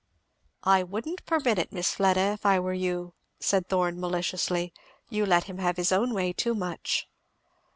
[0.63, 4.73] "I wouldn't permit it, Miss Fleda, if I were you," said Thorn maliciously.
[5.11, 7.07] "You let him have his own way too much."